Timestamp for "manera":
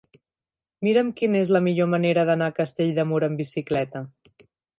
1.91-2.23